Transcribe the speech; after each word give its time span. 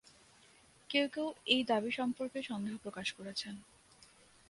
কেউ 0.89 1.05
কেউ 1.07 1.27
এই 1.45 1.61
দাবি 1.63 1.91
সম্পর্কে 1.91 2.39
সন্দেহ 2.43 2.75
প্রকাশ 2.77 3.07
করেছেন। 3.11 3.55